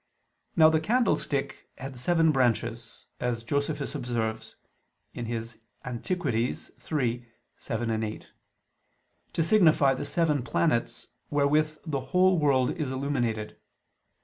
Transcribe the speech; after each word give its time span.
Now 0.55 0.69
the 0.69 0.79
candlestick 0.79 1.69
had 1.77 1.95
seven 1.95 2.31
branches, 2.31 3.05
as 3.19 3.43
Josephus 3.43 3.93
observes 3.93 4.55
(Antiquit. 5.13 6.33
iii, 6.33 7.23
7, 7.59 8.03
8), 8.03 8.27
to 9.33 9.43
signify 9.43 9.93
the 9.93 10.03
seven 10.03 10.41
planets, 10.41 11.09
wherewith 11.29 11.77
the 11.85 11.99
whole 11.99 12.39
world 12.39 12.71
is 12.77 12.91
illuminated. 12.91 13.59